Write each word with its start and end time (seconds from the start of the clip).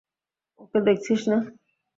ওকে 0.59 0.79
দেখছিস 0.87 1.21
না? 1.31 1.37